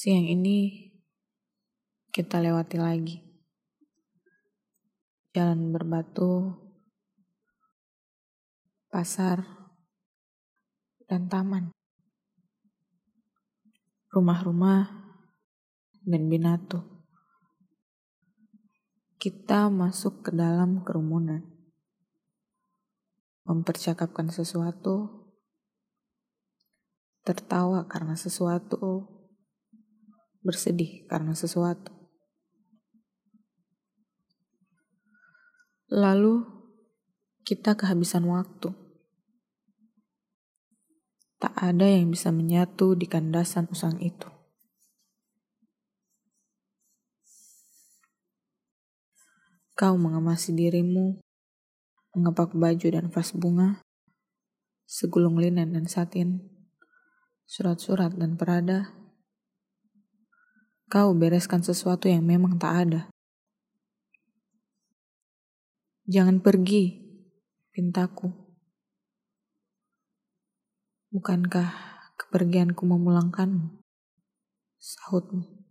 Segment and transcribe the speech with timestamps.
[0.00, 0.88] Siang ini
[2.08, 3.20] kita lewati lagi.
[5.36, 6.56] Jalan berbatu,
[8.88, 9.44] pasar,
[11.04, 11.68] dan taman.
[14.08, 14.88] Rumah-rumah
[16.08, 16.80] dan binatu.
[19.20, 21.44] Kita masuk ke dalam kerumunan.
[23.44, 25.28] Mempercakapkan sesuatu,
[27.20, 29.19] tertawa karena sesuatu,
[30.40, 31.92] bersedih karena sesuatu.
[35.90, 36.46] Lalu
[37.42, 38.70] kita kehabisan waktu.
[41.40, 44.28] Tak ada yang bisa menyatu di kandasan usang itu.
[49.74, 51.18] Kau mengemasi dirimu,
[52.12, 53.80] mengepak baju dan vas bunga,
[54.84, 56.44] segulung linen dan satin,
[57.48, 58.99] surat-surat dan perada.
[60.90, 63.00] Kau bereskan sesuatu yang memang tak ada.
[66.10, 66.98] Jangan pergi,
[67.70, 68.26] pintaku.
[71.14, 71.70] Bukankah
[72.18, 73.86] kepergianku memulangkanmu?
[74.82, 75.69] Sahutmu.